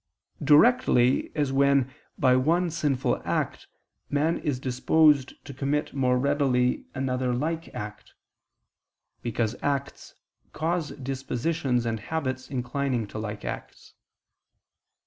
Directly, 0.43 1.31
as 1.35 1.53
when, 1.53 1.93
by 2.17 2.35
one 2.35 2.71
sinful 2.71 3.21
act, 3.23 3.67
man 4.09 4.39
is 4.39 4.59
disposed 4.59 5.33
to 5.45 5.53
commit 5.53 5.93
more 5.93 6.17
readily 6.17 6.85
another 6.95 7.35
like 7.35 7.71
act: 7.75 8.15
because 9.21 9.55
acts 9.61 10.15
cause 10.53 10.89
dispositions 10.89 11.85
and 11.85 11.99
habits 11.99 12.49
inclining 12.49 13.05
to 13.09 13.19
like 13.19 13.45
acts. 13.45 13.93